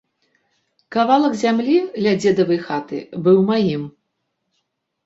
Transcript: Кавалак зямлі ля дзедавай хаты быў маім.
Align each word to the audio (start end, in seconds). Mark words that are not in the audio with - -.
Кавалак 0.95 1.35
зямлі 1.43 1.75
ля 2.07 2.15
дзедавай 2.25 2.59
хаты 2.71 2.97
быў 3.29 3.37
маім. 3.53 3.87